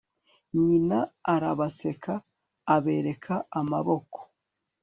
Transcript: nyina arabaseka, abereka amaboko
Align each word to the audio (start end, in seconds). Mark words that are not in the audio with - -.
nyina 0.63 0.99
arabaseka, 1.33 2.13
abereka 2.75 3.35
amaboko 3.59 4.19